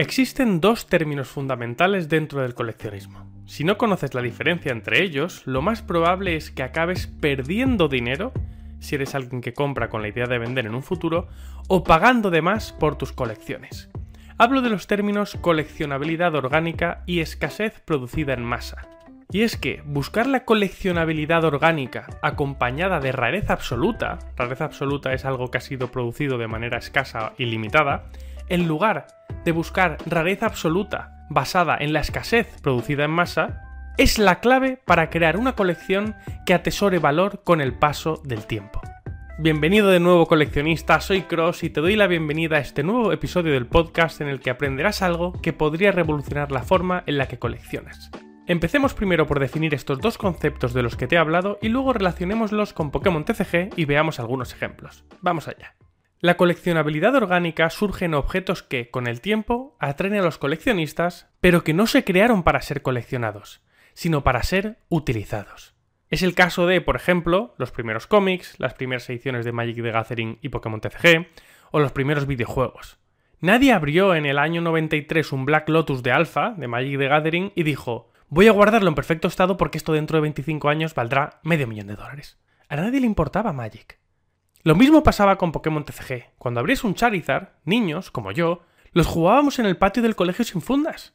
[0.00, 3.30] Existen dos términos fundamentales dentro del coleccionismo.
[3.44, 8.32] Si no conoces la diferencia entre ellos, lo más probable es que acabes perdiendo dinero
[8.78, 11.28] si eres alguien que compra con la idea de vender en un futuro
[11.68, 13.90] o pagando de más por tus colecciones.
[14.38, 18.88] Hablo de los términos coleccionabilidad orgánica y escasez producida en masa.
[19.30, 25.50] Y es que buscar la coleccionabilidad orgánica acompañada de rareza absoluta, rareza absoluta es algo
[25.50, 28.06] que ha sido producido de manera escasa y limitada,
[28.50, 29.06] en lugar
[29.44, 33.62] de buscar rareza absoluta basada en la escasez producida en masa,
[33.96, 38.82] es la clave para crear una colección que atesore valor con el paso del tiempo.
[39.38, 43.54] Bienvenido de nuevo coleccionista, soy Cross y te doy la bienvenida a este nuevo episodio
[43.54, 47.38] del podcast en el que aprenderás algo que podría revolucionar la forma en la que
[47.38, 48.10] coleccionas.
[48.46, 51.92] Empecemos primero por definir estos dos conceptos de los que te he hablado y luego
[51.92, 55.04] relacionémoslos con Pokémon TCG y veamos algunos ejemplos.
[55.22, 55.74] Vamos allá.
[56.22, 61.64] La coleccionabilidad orgánica surge en objetos que, con el tiempo, atraen a los coleccionistas, pero
[61.64, 63.62] que no se crearon para ser coleccionados,
[63.94, 65.74] sino para ser utilizados.
[66.10, 69.92] Es el caso de, por ejemplo, los primeros cómics, las primeras ediciones de Magic the
[69.92, 71.26] Gathering y Pokémon TCG,
[71.70, 72.98] o los primeros videojuegos.
[73.40, 77.52] Nadie abrió en el año 93 un Black Lotus de Alpha, de Magic the Gathering,
[77.54, 81.40] y dijo, voy a guardarlo en perfecto estado porque esto dentro de 25 años valdrá
[81.44, 82.38] medio millón de dólares.
[82.68, 83.98] A nadie le importaba Magic.
[84.62, 86.32] Lo mismo pasaba con Pokémon TCG.
[86.36, 90.60] Cuando abrías un Charizard, niños, como yo, los jugábamos en el patio del colegio sin
[90.60, 91.14] fundas.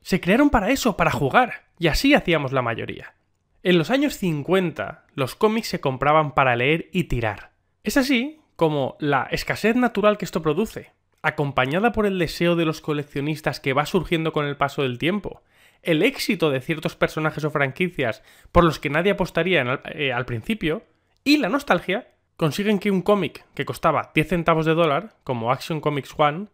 [0.00, 3.14] Se crearon para eso, para jugar, y así hacíamos la mayoría.
[3.62, 7.50] En los años 50, los cómics se compraban para leer y tirar.
[7.82, 12.80] Es así como la escasez natural que esto produce, acompañada por el deseo de los
[12.80, 15.42] coleccionistas que va surgiendo con el paso del tiempo,
[15.82, 18.22] el éxito de ciertos personajes o franquicias
[18.52, 20.84] por los que nadie apostaría eh, al principio,
[21.24, 25.80] y la nostalgia, consiguen que un cómic que costaba 10 centavos de dólar, como Action
[25.80, 26.48] Comics One,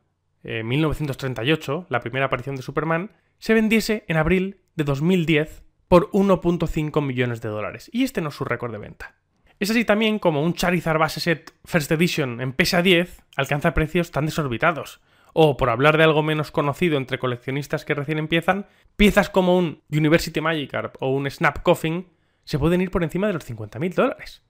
[0.45, 7.03] en 1938, la primera aparición de Superman, se vendiese en abril de 2010 por 1.5
[7.05, 7.91] millones de dólares.
[7.93, 9.17] Y este no es su récord de venta.
[9.61, 14.11] Es así también como un Charizard Base Set First Edition en PSA 10 alcanza precios
[14.11, 15.01] tan desorbitados.
[15.35, 18.67] O, por hablar de algo menos conocido entre coleccionistas que recién empiezan,
[18.97, 22.09] piezas como un University Magikarp o un Snap Coffin
[22.45, 24.43] se pueden ir por encima de los 50.000 dólares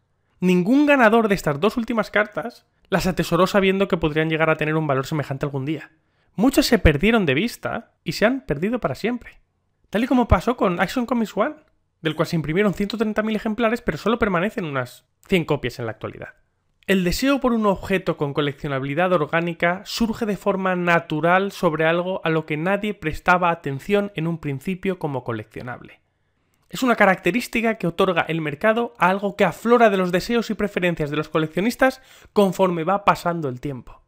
[0.43, 4.75] ningún ganador de estas dos últimas cartas las atesoró sabiendo que podrían llegar a tener
[4.75, 5.93] un valor semejante algún día.
[6.35, 9.41] Muchos se perdieron de vista y se han perdido para siempre.
[9.89, 11.55] Tal y como pasó con Action Comics One,
[12.01, 16.35] del cual se imprimieron 130.000 ejemplares pero solo permanecen unas 100 copias en la actualidad.
[16.89, 22.31] El deseo por un objeto con coleccionabilidad orgánica surge de forma natural sobre algo a
[22.31, 26.02] lo que nadie prestaba atención en un principio como coleccionable.
[26.73, 30.55] Es una característica que otorga el mercado a algo que aflora de los deseos y
[30.55, 32.01] preferencias de los coleccionistas
[32.33, 34.01] conforme va pasando el tiempo.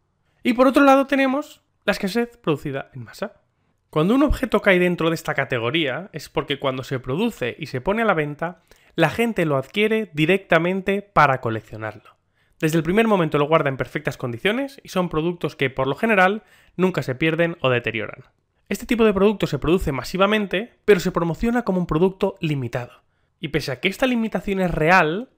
[0.42, 3.42] Y por otro lado tenemos la escasez producida en masa.
[3.90, 7.82] Cuando un objeto cae dentro de esta categoría es porque cuando se produce y se
[7.82, 8.62] pone a la venta,
[8.94, 12.16] la gente lo adquiere directamente para coleccionarlo.
[12.60, 15.96] Desde el primer momento lo guarda en perfectas condiciones y son productos que por lo
[15.96, 16.44] general
[16.78, 18.24] nunca se pierden o deterioran.
[18.68, 23.02] Este tipo de producto se produce masivamente, pero se promociona como un producto limitado.
[23.38, 25.28] Y pese a que esta limitación es real,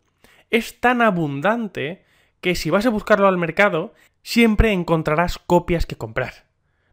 [0.51, 2.05] es tan abundante
[2.41, 6.47] que si vas a buscarlo al mercado, siempre encontrarás copias que comprar.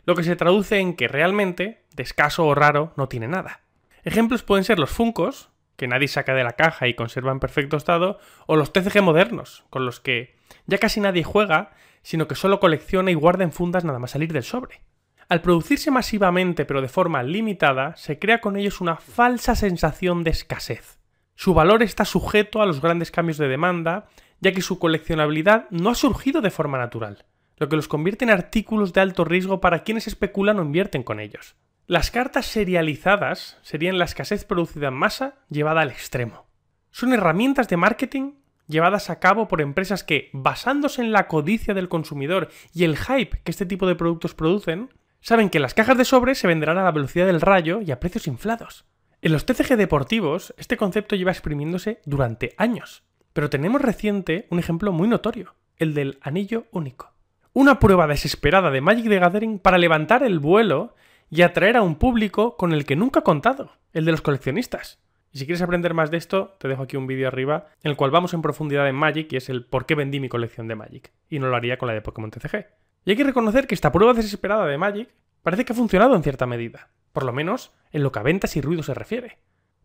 [0.05, 3.61] Lo que se traduce en que realmente, de escaso o raro, no tiene nada.
[4.03, 7.77] Ejemplos pueden ser los Funcos, que nadie saca de la caja y conserva en perfecto
[7.77, 12.59] estado, o los TCG modernos, con los que ya casi nadie juega, sino que solo
[12.59, 14.81] colecciona y guarda en fundas nada más salir del sobre.
[15.29, 20.31] Al producirse masivamente pero de forma limitada, se crea con ellos una falsa sensación de
[20.31, 20.99] escasez.
[21.35, 24.07] Su valor está sujeto a los grandes cambios de demanda,
[24.39, 27.25] ya que su coleccionabilidad no ha surgido de forma natural,
[27.57, 31.19] lo que los convierte en artículos de alto riesgo para quienes especulan o invierten con
[31.19, 31.55] ellos.
[31.87, 36.45] Las cartas serializadas serían la escasez producida en masa llevada al extremo.
[36.91, 38.33] Son herramientas de marketing
[38.67, 43.41] llevadas a cabo por empresas que, basándose en la codicia del consumidor y el hype
[43.43, 44.89] que este tipo de productos producen,
[45.23, 47.99] saben que las cajas de sobre se venderán a la velocidad del rayo y a
[47.99, 48.85] precios inflados.
[49.21, 53.03] En los TCG deportivos, este concepto lleva exprimiéndose durante años.
[53.31, 57.13] Pero tenemos reciente un ejemplo muy notorio, el del anillo único.
[57.53, 60.93] Una prueba desesperada de Magic the Gathering para levantar el vuelo
[61.29, 64.99] y atraer a un público con el que nunca he contado, el de los coleccionistas.
[65.31, 67.97] Y si quieres aprender más de esto, te dejo aquí un vídeo arriba en el
[67.97, 70.75] cual vamos en profundidad en Magic y es el por qué vendí mi colección de
[70.75, 71.11] Magic.
[71.29, 72.65] Y no lo haría con la de Pokémon TCG.
[73.05, 75.09] Y hay que reconocer que esta prueba desesperada de Magic
[75.43, 78.55] parece que ha funcionado en cierta medida, por lo menos en lo que a ventas
[78.55, 79.37] y ruido se refiere.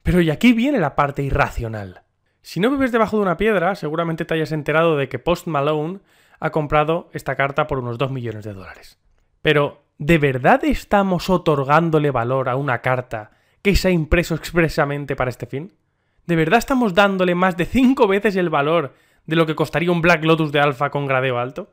[0.02, 2.02] Pero y aquí viene la parte irracional.
[2.40, 6.00] Si no vives debajo de una piedra, seguramente te hayas enterado de que Post Malone
[6.40, 8.98] ha comprado esta carta por unos 2 millones de dólares.
[9.42, 15.30] Pero ¿de verdad estamos otorgándole valor a una carta que se ha impreso expresamente para
[15.30, 15.74] este fin?
[16.26, 18.94] ¿De verdad estamos dándole más de 5 veces el valor
[19.26, 21.70] de lo que costaría un Black Lotus de alfa con gradeo alto?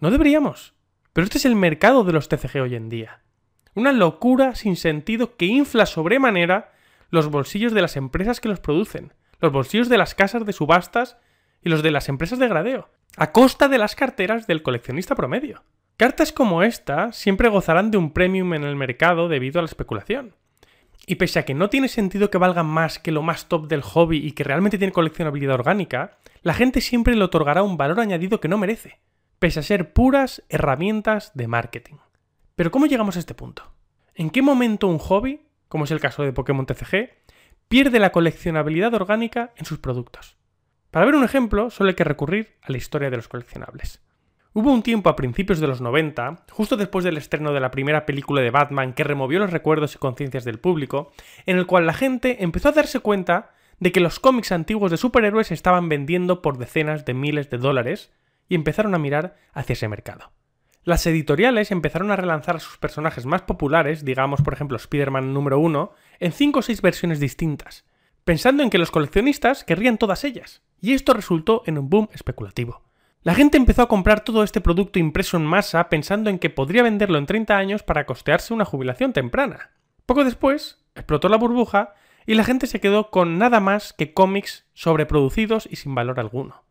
[0.00, 0.74] No deberíamos.
[1.12, 3.22] Pero este es el mercado de los TCG hoy en día.
[3.74, 6.72] Una locura sin sentido que infla sobremanera
[7.10, 11.16] los bolsillos de las empresas que los producen, los bolsillos de las casas de subastas
[11.62, 15.62] y los de las empresas de gradeo, a costa de las carteras del coleccionista promedio.
[15.96, 20.34] Cartas como esta siempre gozarán de un premium en el mercado debido a la especulación.
[21.06, 23.82] Y pese a que no tiene sentido que valgan más que lo más top del
[23.82, 28.40] hobby y que realmente tiene coleccionabilidad orgánica, la gente siempre le otorgará un valor añadido
[28.40, 29.00] que no merece,
[29.38, 31.96] pese a ser puras herramientas de marketing.
[32.58, 33.62] Pero ¿cómo llegamos a este punto?
[34.16, 37.08] ¿En qué momento un hobby, como es el caso de Pokémon TCG,
[37.68, 40.36] pierde la coleccionabilidad orgánica en sus productos?
[40.90, 44.02] Para ver un ejemplo, solo hay que recurrir a la historia de los coleccionables.
[44.54, 48.04] Hubo un tiempo a principios de los 90, justo después del estreno de la primera
[48.04, 51.12] película de Batman que removió los recuerdos y conciencias del público,
[51.46, 54.96] en el cual la gente empezó a darse cuenta de que los cómics antiguos de
[54.96, 58.10] superhéroes se estaban vendiendo por decenas de miles de dólares
[58.48, 60.32] y empezaron a mirar hacia ese mercado.
[60.88, 65.58] Las editoriales empezaron a relanzar a sus personajes más populares, digamos por ejemplo Spider-Man número
[65.58, 67.84] 1, en 5 o 6 versiones distintas,
[68.24, 72.88] pensando en que los coleccionistas querrían todas ellas, y esto resultó en un boom especulativo.
[73.22, 76.82] La gente empezó a comprar todo este producto impreso en masa pensando en que podría
[76.82, 79.72] venderlo en 30 años para costearse una jubilación temprana.
[80.06, 81.92] Poco después, explotó la burbuja
[82.24, 86.64] y la gente se quedó con nada más que cómics sobreproducidos y sin valor alguno.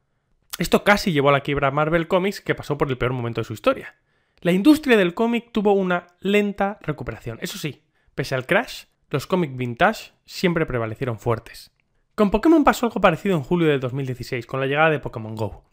[0.57, 3.41] Esto casi llevó a la quiebra a Marvel Comics, que pasó por el peor momento
[3.41, 3.93] de su historia.
[4.41, 7.39] La industria del cómic tuvo una lenta recuperación.
[7.41, 7.81] Eso sí,
[8.13, 11.71] pese al crash, los cómics vintage siempre prevalecieron fuertes.
[12.13, 15.63] Con Pokémon pasó algo parecido en julio de 2016, con la llegada de Pokémon Go.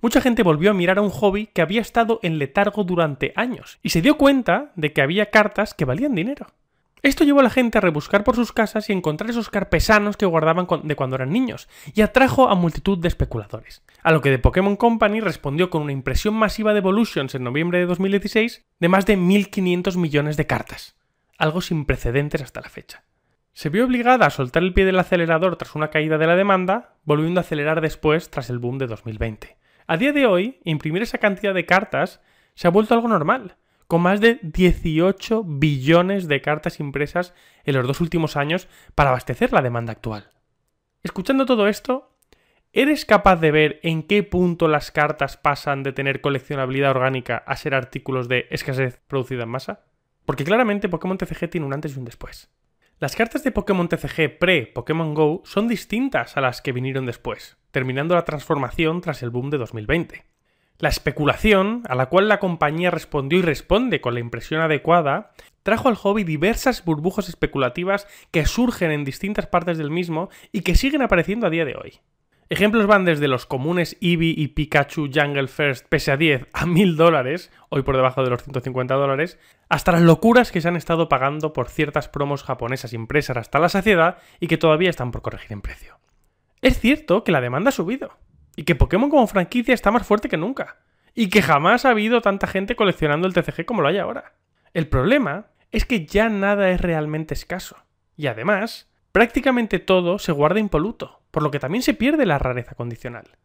[0.00, 3.78] Mucha gente volvió a mirar a un hobby que había estado en letargo durante años
[3.82, 6.46] y se dio cuenta de que había cartas que valían dinero.
[7.04, 10.24] Esto llevó a la gente a rebuscar por sus casas y encontrar esos carpesanos que
[10.24, 13.82] guardaban de cuando eran niños, y atrajo a multitud de especuladores.
[14.02, 17.78] A lo que The Pokémon Company respondió con una impresión masiva de Evolutions en noviembre
[17.78, 20.96] de 2016 de más de 1.500 millones de cartas,
[21.36, 23.04] algo sin precedentes hasta la fecha.
[23.52, 26.94] Se vio obligada a soltar el pie del acelerador tras una caída de la demanda,
[27.04, 29.58] volviendo a acelerar después tras el boom de 2020.
[29.86, 32.22] A día de hoy, imprimir esa cantidad de cartas
[32.54, 37.34] se ha vuelto algo normal, con más de 18 billones de cartas impresas
[37.64, 40.30] en los dos últimos años para abastecer la demanda actual.
[41.02, 42.16] Escuchando todo esto,
[42.72, 47.56] ¿eres capaz de ver en qué punto las cartas pasan de tener coleccionabilidad orgánica a
[47.56, 49.84] ser artículos de escasez producida en masa?
[50.24, 52.50] Porque claramente Pokémon TCG tiene un antes y un después.
[52.98, 58.14] Las cartas de Pokémon TCG pre-Pokémon Go son distintas a las que vinieron después, terminando
[58.14, 60.33] la transformación tras el boom de 2020.
[60.84, 65.32] La especulación, a la cual la compañía respondió y responde con la impresión adecuada,
[65.62, 70.74] trajo al hobby diversas burbujas especulativas que surgen en distintas partes del mismo y que
[70.74, 72.00] siguen apareciendo a día de hoy.
[72.50, 76.96] Ejemplos van desde los comunes Eevee y Pikachu Jungle First pese a 10 a 1000
[76.98, 79.38] dólares, hoy por debajo de los 150 dólares,
[79.70, 83.70] hasta las locuras que se han estado pagando por ciertas promos japonesas impresas hasta la
[83.70, 85.98] saciedad y que todavía están por corregir en precio.
[86.60, 88.18] Es cierto que la demanda ha subido,
[88.56, 90.78] y que Pokémon como franquicia está más fuerte que nunca.
[91.14, 94.34] Y que jamás ha habido tanta gente coleccionando el TCG como lo hay ahora.
[94.72, 97.76] El problema es que ya nada es realmente escaso.
[98.16, 102.74] Y además, prácticamente todo se guarda impoluto, por lo que también se pierde la rareza
[102.74, 103.36] condicional.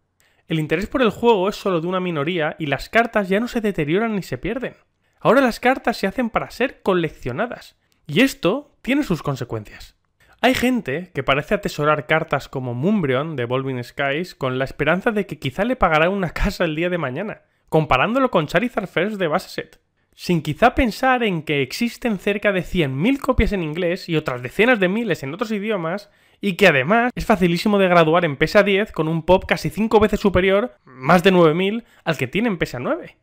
[0.48, 3.48] El interés por el juego es solo de una minoría y las cartas ya no
[3.48, 4.76] se deterioran ni se pierden.
[5.20, 7.76] Ahora las cartas se hacen para ser coleccionadas.
[8.08, 9.96] Y esto tiene sus consecuencias.
[10.42, 15.26] Hay gente que parece atesorar cartas como Mumbreon de Evolving Skies con la esperanza de
[15.26, 19.28] que quizá le pagará una casa el día de mañana, comparándolo con Charizard First de
[19.28, 19.82] base set.
[20.16, 24.80] Sin quizá pensar en que existen cerca de 100.000 copias en inglés y otras decenas
[24.80, 28.94] de miles en otros idiomas, y que además es facilísimo de graduar en PESA 10
[28.94, 32.80] con un pop casi 5 veces superior, más de 9.000, al que tiene en PESA
[32.80, 33.18] 9.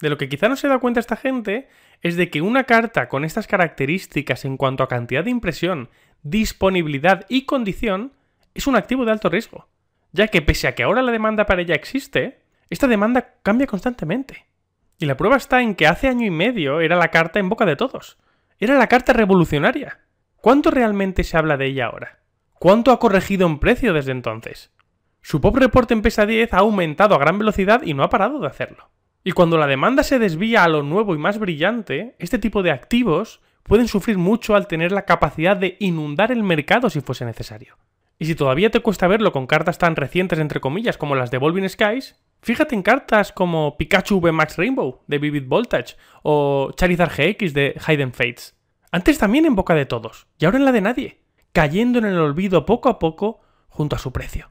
[0.00, 1.68] De lo que quizá no se da cuenta esta gente
[2.00, 5.90] es de que una carta con estas características en cuanto a cantidad de impresión,
[6.22, 8.12] disponibilidad y condición
[8.54, 9.68] es un activo de alto riesgo,
[10.12, 14.46] ya que pese a que ahora la demanda para ella existe, esta demanda cambia constantemente.
[14.98, 17.64] Y la prueba está en que hace año y medio era la carta en boca
[17.64, 18.18] de todos.
[18.58, 20.00] Era la carta revolucionaria.
[20.36, 22.18] ¿Cuánto realmente se habla de ella ahora?
[22.54, 24.70] ¿Cuánto ha corregido en precio desde entonces?
[25.22, 28.40] Su pop report en PESA 10 ha aumentado a gran velocidad y no ha parado
[28.40, 28.90] de hacerlo.
[29.24, 32.70] Y cuando la demanda se desvía a lo nuevo y más brillante, este tipo de
[32.70, 37.76] activos pueden sufrir mucho al tener la capacidad de inundar el mercado si fuese necesario.
[38.18, 41.38] Y si todavía te cuesta verlo con cartas tan recientes entre comillas como las de
[41.38, 47.10] Volving Skies, Fíjate en cartas como Pikachu V Max Rainbow de Vivid Voltage o Charizard
[47.10, 48.56] GX de Hidden Fates.
[48.90, 51.20] Antes también en boca de todos, y ahora en la de nadie,
[51.52, 54.50] cayendo en el olvido poco a poco junto a su precio.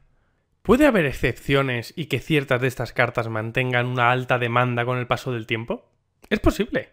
[0.62, 5.08] ¿Puede haber excepciones y que ciertas de estas cartas mantengan una alta demanda con el
[5.08, 5.90] paso del tiempo?
[6.28, 6.90] Es posible.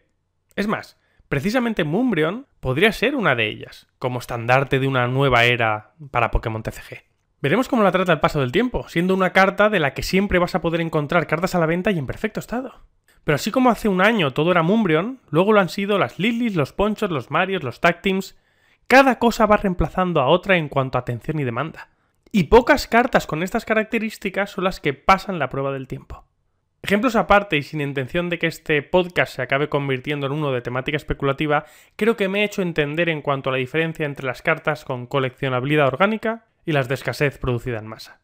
[0.56, 0.98] Es más,
[1.30, 6.64] precisamente Mumbreon podría ser una de ellas, como estandarte de una nueva era para Pokémon
[6.64, 7.04] TCG.
[7.42, 10.40] Veremos cómo la trata el paso del tiempo, siendo una carta de la que siempre
[10.40, 12.82] vas a poder encontrar cartas a la venta y en perfecto estado.
[13.24, 16.56] Pero así como hace un año todo era Mumbreon, luego lo han sido las Lilies,
[16.56, 18.38] los Ponchos, los Marios, los Tag Teams.
[18.88, 21.90] Cada cosa va reemplazando a otra en cuanto a atención y demanda.
[22.32, 26.27] Y pocas cartas con estas características son las que pasan la prueba del tiempo.
[26.88, 30.62] Ejemplos aparte y sin intención de que este podcast se acabe convirtiendo en uno de
[30.62, 31.66] temática especulativa,
[31.98, 35.06] creo que me he hecho entender en cuanto a la diferencia entre las cartas con
[35.06, 38.22] coleccionabilidad orgánica y las de escasez producida en masa.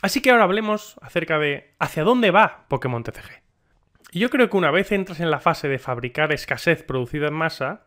[0.00, 3.42] Así que ahora hablemos acerca de hacia dónde va Pokémon TCG.
[4.12, 7.34] Y yo creo que una vez entras en la fase de fabricar escasez producida en
[7.34, 7.84] masa,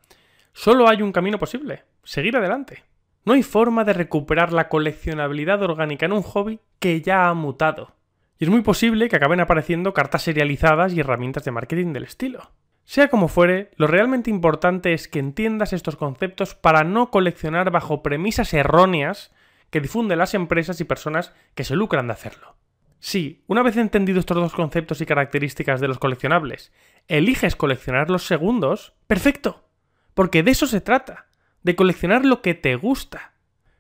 [0.54, 2.84] solo hay un camino posible, seguir adelante.
[3.26, 7.96] No hay forma de recuperar la coleccionabilidad orgánica en un hobby que ya ha mutado.
[8.42, 12.50] Y es muy posible que acaben apareciendo cartas serializadas y herramientas de marketing del estilo.
[12.86, 18.02] Sea como fuere, lo realmente importante es que entiendas estos conceptos para no coleccionar bajo
[18.02, 19.32] premisas erróneas
[19.70, 22.56] que difunden las empresas y personas que se lucran de hacerlo.
[23.00, 26.74] Si, una vez entendido estos dos conceptos y características de los coleccionables,
[27.08, 29.70] eliges coleccionar los segundos, perfecto,
[30.16, 31.28] porque de eso se trata,
[31.62, 33.34] de coleccionar lo que te gusta.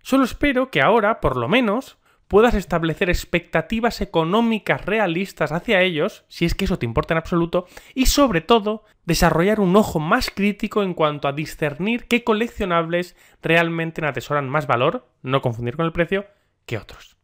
[0.04, 1.98] Solo espero que ahora, por lo menos,
[2.32, 7.68] puedas establecer expectativas económicas realistas hacia ellos, si es que eso te importa en absoluto,
[7.94, 14.06] y sobre todo desarrollar un ojo más crítico en cuanto a discernir qué coleccionables realmente
[14.06, 16.26] atesoran más valor, no confundir con el precio,
[16.66, 17.18] que otros.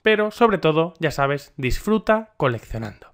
[0.00, 3.13] Pero sobre todo, ya sabes, disfruta coleccionando.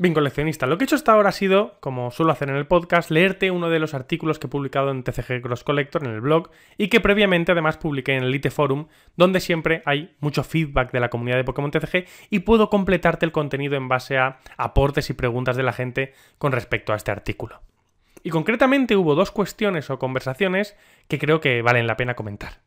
[0.00, 2.68] Bien, coleccionista, lo que he hecho hasta ahora ha sido, como suelo hacer en el
[2.68, 6.20] podcast, leerte uno de los artículos que he publicado en TCG Cross Collector, en el
[6.20, 8.86] blog, y que previamente además publiqué en el Elite Forum,
[9.16, 13.32] donde siempre hay mucho feedback de la comunidad de Pokémon TCG y puedo completarte el
[13.32, 17.60] contenido en base a aportes y preguntas de la gente con respecto a este artículo.
[18.22, 20.76] Y concretamente hubo dos cuestiones o conversaciones
[21.08, 22.60] que creo que valen la pena comentar.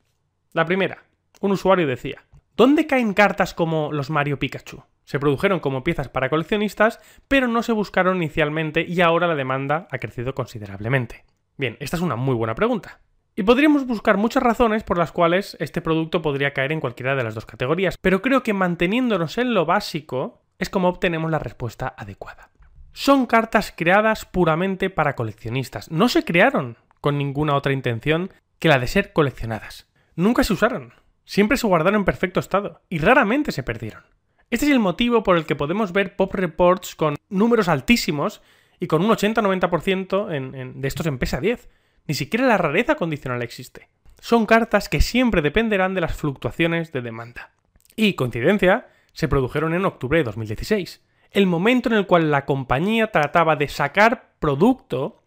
[0.52, 1.06] La primera,
[1.40, 2.26] un usuario decía,
[2.58, 4.84] ¿dónde caen cartas como los Mario Pikachu?
[5.06, 9.88] Se produjeron como piezas para coleccionistas, pero no se buscaron inicialmente y ahora la demanda
[9.92, 11.26] ha crecido considerablemente.
[11.58, 13.02] Bien, esta es una muy buena pregunta.
[13.36, 17.24] Y podríamos buscar muchas razones por las cuales este producto podría caer en cualquiera de
[17.24, 21.94] las dos categorías, pero creo que manteniéndonos en lo básico es como obtenemos la respuesta
[21.98, 22.50] adecuada.
[22.94, 25.90] Son cartas creadas puramente para coleccionistas.
[25.92, 29.88] No se crearon con ninguna otra intención que la de ser coleccionadas.
[30.16, 30.94] Nunca se usaron.
[31.24, 34.04] Siempre se guardaron en perfecto estado y raramente se perdieron.
[34.52, 38.42] Este es el motivo por el que podemos ver pop reports con números altísimos
[38.82, 41.70] y con un 80-90% de estos en PESA 10.
[42.08, 43.88] Ni siquiera la rareza condicional existe.
[44.20, 47.54] Son cartas que siempre dependerán de las fluctuaciones de demanda.
[47.96, 53.10] Y, coincidencia, se produjeron en octubre de 2016, el momento en el cual la compañía
[53.10, 55.24] trataba de sacar producto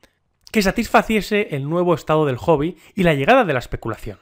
[0.52, 4.19] que satisfaciese el nuevo estado del hobby y la llegada de la especulación.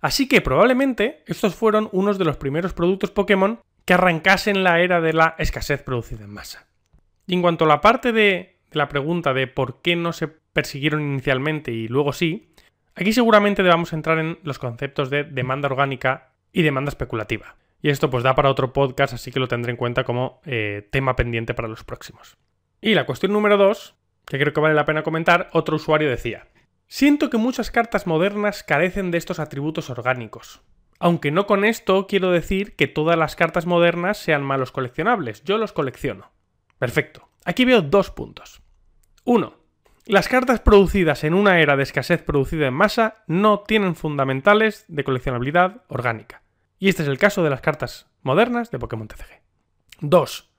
[0.00, 5.00] Así que probablemente estos fueron unos de los primeros productos Pokémon que arrancasen la era
[5.00, 6.66] de la escasez producida en masa.
[7.26, 11.02] Y en cuanto a la parte de la pregunta de por qué no se persiguieron
[11.02, 12.52] inicialmente y luego sí,
[12.94, 17.56] aquí seguramente debamos entrar en los conceptos de demanda orgánica y demanda especulativa.
[17.82, 20.88] Y esto pues da para otro podcast, así que lo tendré en cuenta como eh,
[20.90, 22.38] tema pendiente para los próximos.
[22.80, 26.46] Y la cuestión número dos, que creo que vale la pena comentar, otro usuario decía,
[26.86, 30.62] siento que muchas cartas modernas carecen de estos atributos orgánicos.
[31.04, 35.58] Aunque no con esto quiero decir que todas las cartas modernas sean malos coleccionables, yo
[35.58, 36.32] los colecciono.
[36.78, 37.28] Perfecto.
[37.44, 38.62] Aquí veo dos puntos.
[39.22, 39.58] Uno,
[40.06, 45.04] las cartas producidas en una era de escasez producida en masa no tienen fundamentales de
[45.04, 46.40] coleccionabilidad orgánica.
[46.78, 49.42] Y este es el caso de las cartas modernas de Pokémon TCG.
[50.00, 50.50] 2.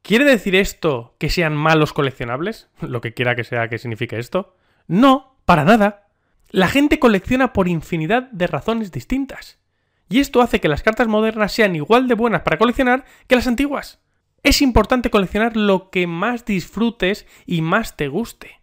[0.00, 2.70] ¿Quiere decir esto que sean malos coleccionables?
[2.80, 4.56] Lo que quiera que sea que signifique esto.
[4.86, 6.08] No, para nada.
[6.48, 9.58] La gente colecciona por infinidad de razones distintas.
[10.08, 13.46] Y esto hace que las cartas modernas sean igual de buenas para coleccionar que las
[13.46, 14.00] antiguas.
[14.42, 18.60] Es importante coleccionar lo que más disfrutes y más te guste.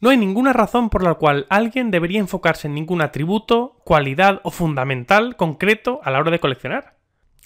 [0.00, 4.50] No hay ninguna razón por la cual alguien debería enfocarse en ningún atributo, cualidad o
[4.50, 6.96] fundamental concreto a la hora de coleccionar.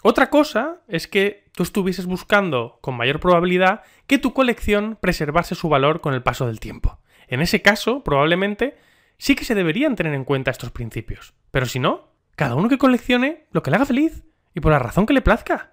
[0.02, 5.68] Otra cosa es que tú estuvieses buscando con mayor probabilidad que tu colección preservase su
[5.68, 6.98] valor con el paso del tiempo.
[7.28, 8.76] En ese caso, probablemente
[9.18, 11.34] sí que se deberían tener en cuenta estos principios.
[11.50, 14.24] Pero si no, cada uno que coleccione lo que le haga feliz
[14.54, 15.72] y por la razón que le plazca.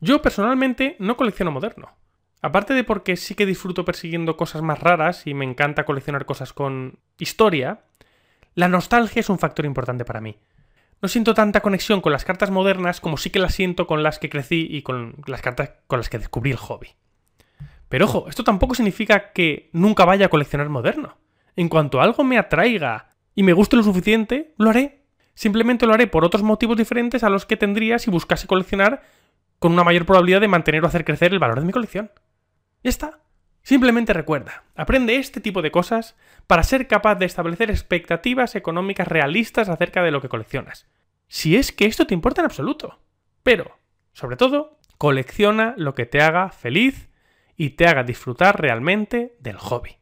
[0.00, 1.96] Yo personalmente no colecciono moderno.
[2.42, 6.52] Aparte de porque sí que disfruto persiguiendo cosas más raras y me encanta coleccionar cosas
[6.52, 7.84] con historia,
[8.54, 10.38] la nostalgia es un factor importante para mí.
[11.00, 14.18] No siento tanta conexión con las cartas modernas como sí que las siento con las
[14.18, 16.88] que crecí y con las cartas con las que descubrí el hobby.
[17.88, 21.16] Pero ojo, esto tampoco significa que nunca vaya a coleccionar moderno.
[21.56, 25.01] En cuanto algo me atraiga y me guste lo suficiente, lo haré.
[25.34, 29.02] Simplemente lo haré por otros motivos diferentes a los que tendría si buscase coleccionar
[29.58, 32.10] con una mayor probabilidad de mantener o hacer crecer el valor de mi colección.
[32.82, 33.20] Ya está.
[33.62, 36.16] Simplemente recuerda, aprende este tipo de cosas
[36.48, 40.88] para ser capaz de establecer expectativas económicas realistas acerca de lo que coleccionas.
[41.28, 42.98] Si es que esto te importa en absoluto.
[43.44, 43.78] Pero,
[44.12, 47.08] sobre todo, colecciona lo que te haga feliz
[47.56, 50.01] y te haga disfrutar realmente del hobby.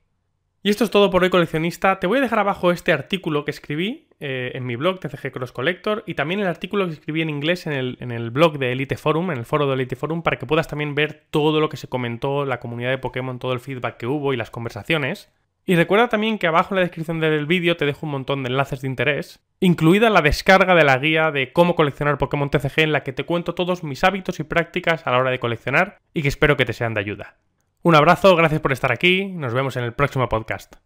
[0.63, 1.99] Y esto es todo por hoy coleccionista.
[2.01, 5.53] Te voy a dejar abajo este artículo que escribí eh, en mi blog TCG Cross
[5.53, 8.73] Collector y también el artículo que escribí en inglés en el, en el, blog de
[8.73, 11.71] Elite Forum, en el foro de Elite Forum, para que puedas también ver todo lo
[11.71, 15.33] que se comentó, la comunidad de Pokémon, todo el feedback que hubo y las conversaciones.
[15.65, 18.51] Y recuerda también que abajo en la descripción del vídeo te dejo un montón de
[18.51, 22.93] enlaces de interés, incluida la descarga de la guía de cómo coleccionar Pokémon TCG en
[22.93, 26.21] la que te cuento todos mis hábitos y prácticas a la hora de coleccionar y
[26.21, 27.37] que espero que te sean de ayuda.
[27.83, 30.77] Un abrazo, gracias por estar aquí, nos vemos en el próximo podcast.